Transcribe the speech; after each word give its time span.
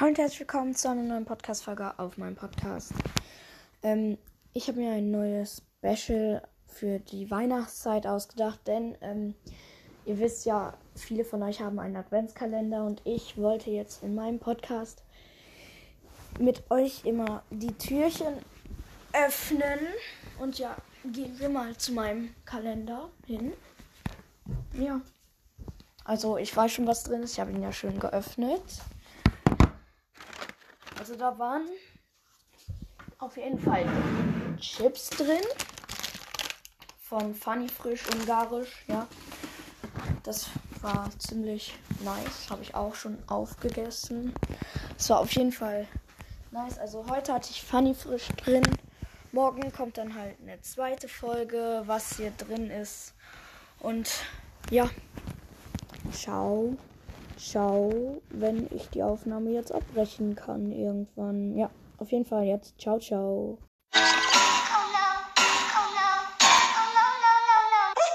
Hallo 0.00 0.08
und 0.08 0.18
herzlich 0.18 0.40
willkommen 0.40 0.74
zu 0.74 0.88
einer 0.88 1.02
neuen 1.02 1.26
Podcast-Folge 1.26 1.98
auf 1.98 2.16
meinem 2.16 2.34
Podcast. 2.34 2.94
Ähm, 3.82 4.16
ich 4.54 4.66
habe 4.66 4.80
mir 4.80 4.92
ein 4.92 5.10
neues 5.10 5.62
Special 5.76 6.40
für 6.66 7.00
die 7.00 7.30
Weihnachtszeit 7.30 8.06
ausgedacht, 8.06 8.60
denn 8.66 8.96
ähm, 9.02 9.34
ihr 10.06 10.18
wisst 10.18 10.46
ja, 10.46 10.72
viele 10.94 11.22
von 11.22 11.42
euch 11.42 11.60
haben 11.60 11.78
einen 11.78 11.96
Adventskalender 11.96 12.82
und 12.86 13.02
ich 13.04 13.36
wollte 13.36 13.68
jetzt 13.68 14.02
in 14.02 14.14
meinem 14.14 14.38
Podcast 14.38 15.04
mit 16.38 16.62
euch 16.70 17.04
immer 17.04 17.42
die 17.50 17.74
Türchen 17.74 18.32
öffnen. 19.12 19.80
Und 20.38 20.58
ja, 20.58 20.78
gehen 21.12 21.38
wir 21.38 21.50
mal 21.50 21.76
zu 21.76 21.92
meinem 21.92 22.34
Kalender 22.46 23.10
hin. 23.26 23.52
Ja. 24.72 25.02
Also 26.06 26.38
ich 26.38 26.56
weiß 26.56 26.72
schon, 26.72 26.86
was 26.86 27.02
drin 27.02 27.22
ist. 27.22 27.34
Ich 27.34 27.40
habe 27.40 27.52
ihn 27.52 27.62
ja 27.62 27.70
schön 27.70 28.00
geöffnet. 28.00 28.62
Also 31.00 31.16
da 31.16 31.38
waren 31.38 31.66
auf 33.20 33.38
jeden 33.38 33.58
Fall 33.58 33.86
Chips 34.58 35.08
drin. 35.08 35.40
Von 37.00 37.34
Funny 37.34 37.68
Frisch 37.68 38.06
Ungarisch, 38.08 38.84
ja. 38.86 39.06
Das 40.24 40.50
war 40.82 41.08
ziemlich 41.18 41.74
nice. 42.04 42.50
Habe 42.50 42.62
ich 42.62 42.74
auch 42.74 42.94
schon 42.94 43.16
aufgegessen. 43.28 44.34
Es 44.98 45.08
war 45.08 45.20
auf 45.20 45.32
jeden 45.32 45.52
Fall 45.52 45.88
nice. 46.50 46.78
Also 46.78 47.06
heute 47.08 47.32
hatte 47.32 47.48
ich 47.50 47.62
Funny 47.62 47.94
Frisch 47.94 48.28
drin. 48.36 48.62
Morgen 49.32 49.72
kommt 49.72 49.96
dann 49.96 50.14
halt 50.14 50.36
eine 50.42 50.60
zweite 50.60 51.08
Folge, 51.08 51.82
was 51.86 52.18
hier 52.18 52.32
drin 52.32 52.70
ist. 52.70 53.14
Und 53.78 54.10
ja. 54.70 54.90
Ciao. 56.12 56.76
Ciao, 57.40 58.20
wenn 58.28 58.66
ich 58.70 58.90
die 58.90 59.02
Aufnahme 59.02 59.50
jetzt 59.50 59.72
abbrechen 59.72 60.34
kann 60.34 60.70
irgendwann. 60.70 61.56
Ja, 61.56 61.70
auf 61.96 62.12
jeden 62.12 62.26
Fall 62.26 62.44
jetzt. 62.44 62.78
Ciao, 62.78 62.98
ciao. 62.98 63.56